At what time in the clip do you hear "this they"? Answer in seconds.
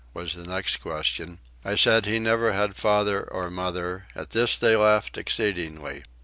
4.31-4.75